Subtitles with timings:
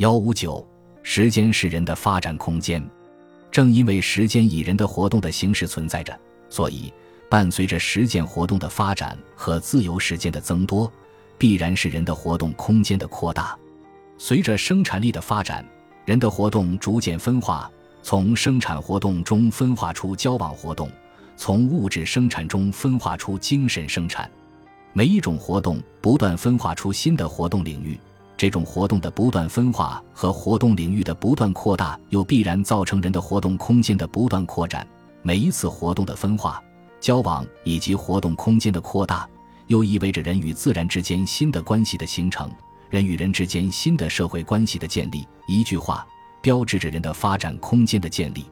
[0.00, 0.66] 幺五九，
[1.02, 2.82] 时间是人的发展空间。
[3.50, 6.90] 正因为时间以人的活动的形式存在着，所以
[7.28, 10.90] 伴随着实践活动的发展和自由时间的增多，
[11.36, 13.54] 必然是人的活动空间的扩大。
[14.16, 15.62] 随着生产力的发展，
[16.06, 17.70] 人的活动逐渐分化，
[18.02, 20.90] 从生产活动中分化出交往活动，
[21.36, 24.30] 从物质生产中分化出精神生产。
[24.94, 28.00] 每一种活动不断分化出新的活动领域。
[28.40, 34.88] 这种活动的不断分化和活动领域的不断扩大，又必然造成人的活动空间的不断扩展。
[35.20, 36.58] 每一次活动的分化、
[37.00, 39.28] 交往以及活动空间的扩大，
[39.66, 42.50] 又意味着人与自然之间新的关系的形成，
[42.88, 45.28] 人与人之间新的社会关系的建立。
[45.46, 46.06] 一句话，
[46.40, 48.46] 标志着人的发展空间的建立。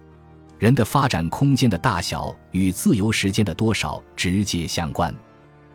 [0.58, 5.14] 人的发展空间的大小与自由时间的多少直接相关，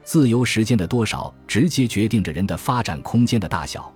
[0.04, 3.92] 自由时间的多少直接决定着人的发展空间的大小。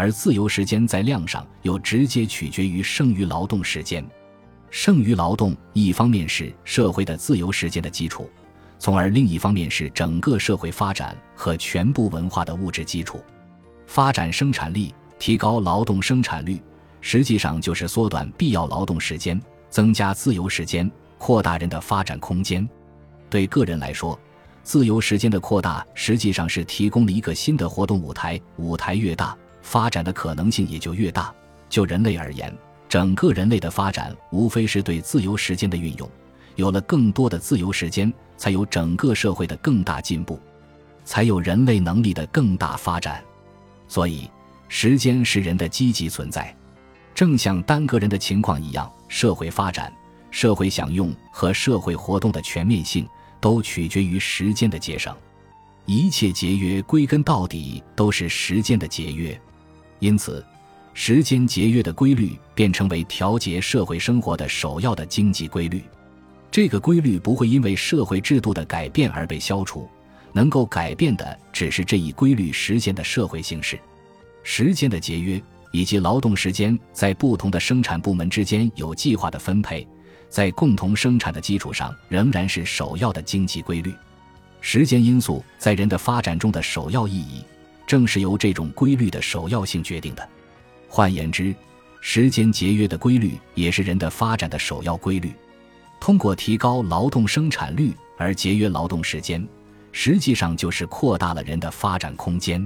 [0.00, 4.02] 而自由时间在量上又直接取决于剩余劳动时间。
[4.70, 8.30] 剩余劳动一方面是社会的自由时间的基础，
[8.78, 13.22] 从而另一方面是整个社会发展和全部文化的物质基础。
[13.86, 16.58] 发展生产力、提高劳动生产率，
[17.02, 22.66] 实际上就是缩短必要劳动时间，增加自由时间，扩大人的发展空间。
[23.28, 24.18] 对个人来说，
[24.62, 29.36] 自由时间的扩大实际上是提供了一个新的活动舞台，舞台越大。
[29.70, 31.32] 发展的可能性也就越大。
[31.68, 32.52] 就人类而言，
[32.88, 36.10] 整个人类的发展无非是对自由时间的运用。
[36.56, 40.40] 有了更多的自由时间，才有整个社会的更大进步，
[41.04, 43.22] 才有人类能力的更大发展。
[43.86, 44.28] 所以，
[44.68, 46.52] 时间是人的积极存在。
[47.14, 49.92] 正像单个人的情况一样，社会发展、
[50.32, 53.06] 社会享用和社会活动的全面性
[53.40, 55.14] 都取决于时间的节省。
[55.86, 59.40] 一切节约归根到底都是时间的节约。
[60.00, 60.44] 因此，
[60.92, 65.82] 时间节约的规律便成为调节社会生活的首要的经济规律。
[66.50, 69.88] 这个规律不会因为社会制度的改变而被消除，
[70.32, 73.78] 能够改变的只是这一规律实现的社会形式。
[74.42, 79.86] 时间的节约以及劳动时间在不同的生产部门之间有计划的分配，
[80.28, 83.94] 在共同生产的基础上，仍然是首要的经济规律。
[84.60, 87.44] 时间因素在人的发展中的首要意义。
[87.90, 90.28] 正是由这种规律的首要性决定的。
[90.86, 91.52] 换言之，
[92.00, 95.32] 时间节约的规律也是人的发展的首要规律。
[95.98, 99.44] 通过提高劳动生产率而节约劳动时间，
[99.90, 102.64] 实际上就是扩大了人的发展空间。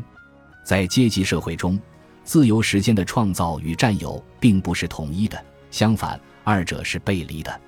[0.63, 1.81] 在阶级社会中，
[2.23, 7.61] 自由时间的创造与占有并不是统一的，相反，二者是背离的。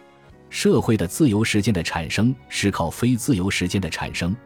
[0.50, 4.36] 社会的自由时间的产生是靠非自由时间的产生。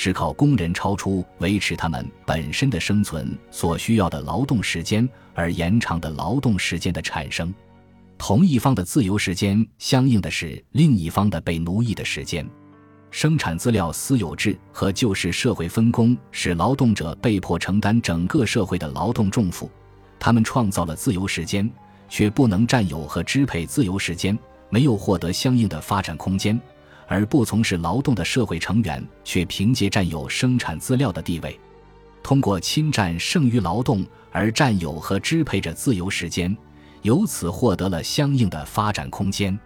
[0.00, 7.52] 是靠工人超出维持他们本身的生存所需要的劳动时间而延长的劳动时间的产生，
[8.16, 12.48] 同一方的自由时间相应的是另一方的被奴役的时间。
[13.10, 19.68] 生产资料私有制和旧式社会分工使劳动者被迫承担整个社会的劳动重负，
[20.20, 21.68] 他们创造了自由时间，
[22.08, 24.38] 却不能占有和支配自由时间，
[24.70, 26.60] 没有获得相应的发展空间。
[27.08, 31.58] 而不从事劳动的社会成员却凭借占有生产资料的地位，
[32.22, 36.54] 通过侵占剩余劳动而占有和支配着自由时间，
[37.02, 39.58] 由此获得了相应的发展空间。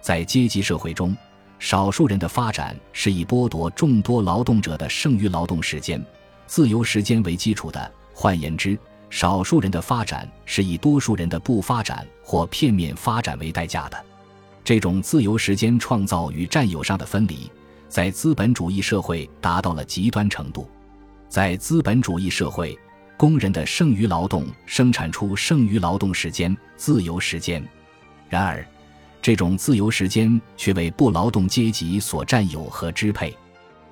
[0.00, 1.16] 在阶级社会中，
[1.58, 6.04] 少数人的发展是以剥夺众多劳动者的剩余劳动时间、
[6.46, 7.92] 自由时间为基础的。
[8.12, 8.76] 换言之，
[9.08, 14.04] 少数人的发展是以多数人的不发展或片面发展为代价的。
[14.62, 17.50] 这种自由时间创造与占有上的分离，
[17.88, 20.68] 在资本主义社会达到了极端程度。
[21.28, 22.78] 在资本主义社会，
[23.16, 27.66] 工人的剩余劳动生产出剩余劳动时间、自由时间。
[28.28, 28.66] 然而，
[29.22, 33.36] 这种自由时间却为不劳动阶级所占有和支配，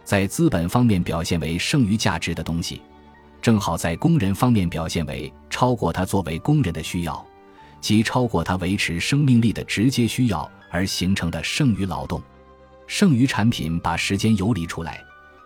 [0.03, 2.81] 在资本方面表现为剩余价值的东西，
[3.43, 7.27] 正好在工人方面表现为超过他作为工人的需要，
[7.81, 10.51] 即超过他维持生命力的直接需要。
[10.71, 12.23] 而形成的剩余劳动、
[12.87, 15.03] 剩余产品，把时间游离出来，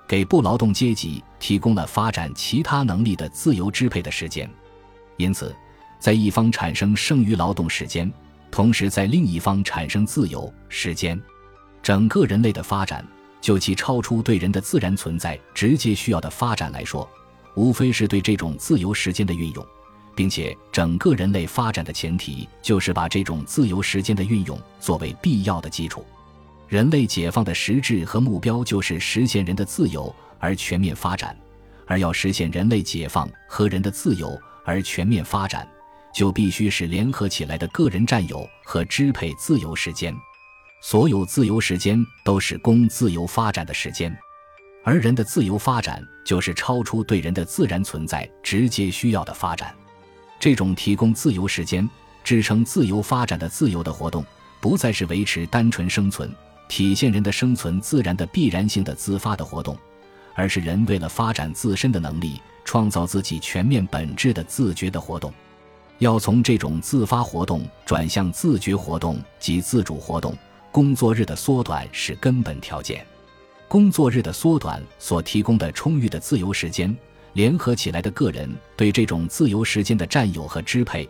[0.09, 4.51] 给不劳动阶级提供了发展其他能力的自由支配的时间。
[5.19, 5.55] 因此，
[6.01, 8.13] 在一方产生剩余劳动时间，
[8.51, 11.17] 同时在另一方产生自由时间。
[11.81, 13.07] 整个人类的发展，
[13.41, 17.09] 就其超出对人的自然存在直接需要的发展来说，
[17.55, 19.65] 无非是对这种自由时间的运用。
[20.15, 26.05] 并且，整个人类发展的前提就是把这种自由时间的运用作为必要的基础。
[26.69, 31.37] 人类解放的实质和目标就是实现人的自由而全面发展，
[31.87, 35.69] 而要实现人类解放和人的自由而全面发展，
[36.15, 40.15] 就必须是联合起来的个人占有和支配自由时间。
[40.81, 44.17] 所有自由时间都是供自由发展的时间，
[44.83, 49.73] 而人的自由发展就是超出对人的自然存在直接需要的发展。
[50.43, 51.89] 这种提供自由时间、
[52.25, 54.27] 支撑自由发展的自由的活动，
[54.61, 56.35] 不再是维持单纯生存、
[56.69, 59.79] 体现人的生存自然的必然性的自发的活动，
[60.35, 62.41] 而是人为了发展自身的能力。
[62.65, 65.33] 创造自己全面本质的自觉的活动，
[65.99, 70.37] 要从这种自发活动转向自觉活动及自主活动。
[70.73, 73.07] 工作日的缩短是根本条件。
[73.69, 76.97] 工作日的缩短所提供的充裕的自由时间，
[77.35, 81.09] 联合起来的个人对这种自由时间的占有和支配，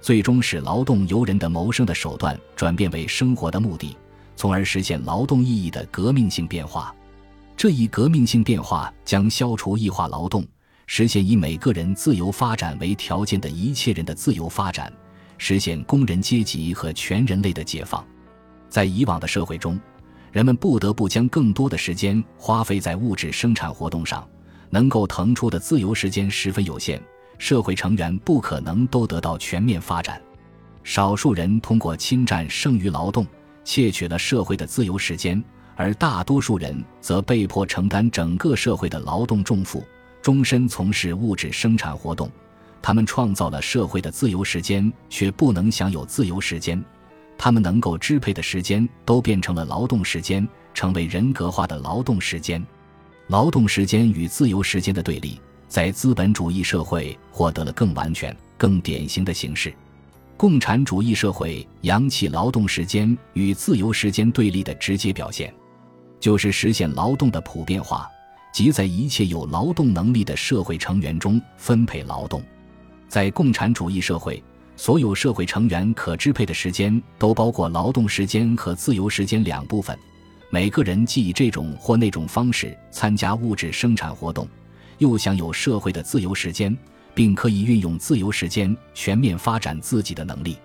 [0.00, 3.96] 最终使劳动由人的谋生的手段转变为生活的目的，
[4.36, 6.94] 从而实现劳动意义的革命性变化。
[7.56, 10.44] 这一革命性变化将消除异化劳动。
[10.92, 14.92] 实现以每个人自由发展为条件的一切人的自由发展，
[15.38, 18.04] 实现工人阶级和全人类的解放。
[18.68, 19.78] 在以往的社会中，
[20.32, 24.28] 人们不得不将更多的时间花费在物质生产活动上，
[24.70, 27.00] 能够腾出的自由时间十分有限，
[27.38, 30.20] 社会成员不可能都得到全面发展。
[30.82, 33.26] 少数人通过侵占剩余劳动，
[33.64, 35.42] 窃取了社会的自由时间，
[35.76, 39.84] 而大多数人则被迫承担整个社会的劳动重负。
[40.22, 42.30] 终身从事物质生产活动，
[42.82, 46.82] 他们创造了社会的自由时间，却不能享有自由时间。
[47.38, 52.62] 他们能够支配的时间都变成了劳动时间，成为人格化的劳动时间。
[53.30, 59.72] 劳动时间与自由时间的对立，在资本主义社会获得了更完全、更典型的形式。
[60.36, 65.54] 共产主义社会扬弃劳动时间与自由时间对立的直接表现，
[66.18, 68.10] 就是实现劳动的普遍化。
[68.52, 72.42] 即在一切有劳动能力的社会成员中分配劳动，
[73.06, 74.42] 在共产主义社会，
[74.74, 79.96] 所有社会成员可支配的时间都包括劳动时间和自由时间两部分。
[80.52, 84.48] 每个人既以这种或那种方式参加物质生产活动，
[84.98, 86.76] 又享有社会的自由时间，
[87.14, 90.56] 并可以运用自由时间全面发展自己的能力。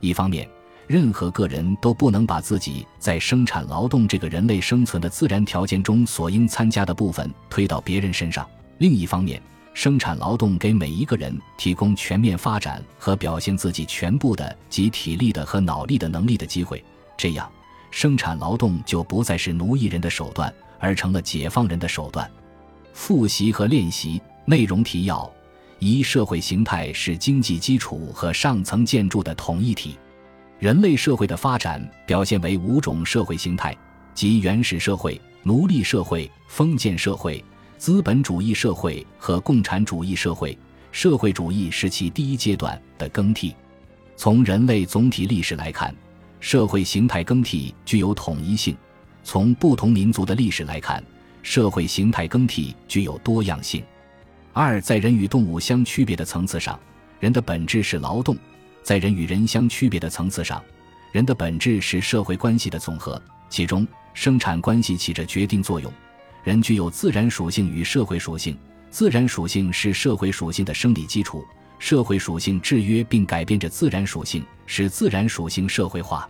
[0.00, 0.48] 一方面，
[0.88, 8.44] 任何个人都不能把自己在生产劳动这个人类生存的自然条件中所应参加的部分推到别人身上。
[8.78, 9.40] 另一方面，
[9.74, 16.82] 生产劳动给每一个人提供全面发展和表现自己全部的及体力的和脑力的能力的机会。
[17.16, 17.48] 这样，
[17.90, 22.30] 生产劳动就不再是奴役人的手段，而成了解放人的手段。
[22.92, 25.30] 复习和练习内容提要：
[25.78, 29.98] 一、社会形态是经济基础和上层建筑的统一体。
[30.58, 33.76] 人类社会的发展表现为五种社会形态，
[34.12, 37.42] 即原始社会、奴隶社会、封建社会、
[37.78, 40.56] 资本主义社会和共产主义社会。
[40.92, 43.54] 社会主义是其第一阶段的更替。
[44.16, 45.94] 从人类总体历史来看，
[46.40, 48.74] 社会形态更替具有统一性；
[49.22, 51.02] 从不同民族的历史来看，
[51.42, 53.84] 社会形态更替具有多样性。
[54.52, 56.80] 二，在人与动物相区别的层次上，
[57.20, 58.36] 人的本质是劳动。
[58.82, 60.60] 在人与人相区别的层次上，
[61.12, 63.20] 人的本质是社会关系的总和，
[63.50, 65.92] 其中生产关系起着决定作用。
[66.42, 68.58] 人具有自然属性与社会属性，
[68.88, 71.44] 自然属性是社会属性的生理基础，
[71.78, 76.28] 社会属性制约并改变着自然属性，使自然属性社会化。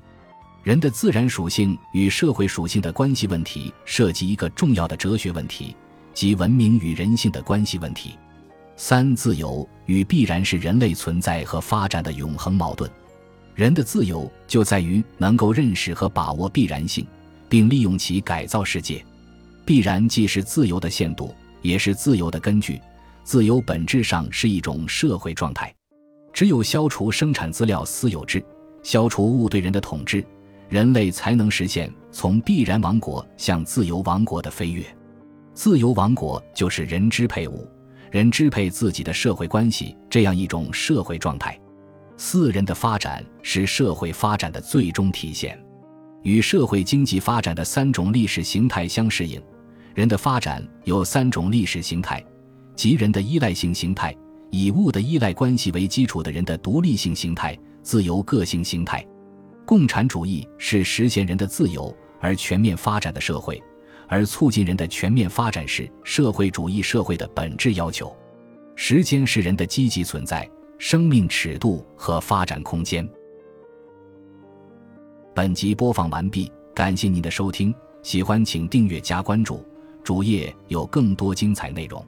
[0.63, 5.75] 人的自然属性与社会属性的关系问题，涉及一个重要的哲学问题，
[6.13, 8.19] 即文明与人性的关系问题。
[8.77, 12.91] 三自由与必然是人类存在和发展的永恒矛盾。
[13.55, 17.07] 人的自由就在于能够认识和把握必然性，
[17.49, 19.05] 并利用其改造世界。
[19.65, 22.79] 必然既是自由的限度，也是自由的根据。
[23.25, 25.75] 自由本质上是一种社会状态。
[26.33, 28.45] 只有消除生产资料私有制，
[28.83, 30.25] 消除物对人的统治，
[30.71, 34.85] 人类才能实现从必然王国向自由王国的飞跃。
[35.53, 37.69] 自由王国就是人支配物。
[38.11, 41.59] 人支配自己的社会关系这样一种社会状态，
[42.17, 45.57] 四人的发展是社会发展的最终体现，
[46.23, 49.41] 与社会经济发展的三种历史形态相适应。
[49.95, 52.25] 人的发展有三种历史形态，
[52.75, 54.17] 即人的依赖性形态，
[54.51, 59.05] 以物的依赖关系为基础的人的独立性形态，自由个性形态。
[59.71, 63.63] 共产主义是实现人的自由而全面发展的社会。
[64.09, 68.13] 而促进人的全面发展是社会主义社会的本质要求。
[68.75, 73.09] 时间是人的积极存在、生命尺度和发展空间。
[75.33, 77.73] 本集播放完毕，感谢您的收听，
[78.03, 79.65] 喜欢请订阅加关注，
[80.03, 82.05] 主页有更多精彩内容。